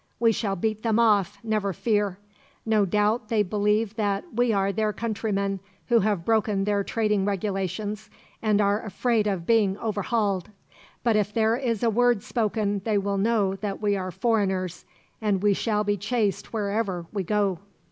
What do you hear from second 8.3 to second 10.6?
and are afraid of being overhauled.